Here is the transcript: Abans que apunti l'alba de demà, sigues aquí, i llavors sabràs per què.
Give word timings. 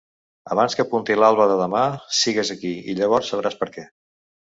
Abans 0.53 0.75
que 0.77 0.83
apunti 0.85 1.17
l'alba 1.19 1.45
de 1.51 1.57
demà, 1.59 1.83
sigues 2.21 2.51
aquí, 2.55 2.71
i 2.91 2.95
llavors 3.01 3.31
sabràs 3.33 3.59
per 3.61 3.69
què. 3.77 3.85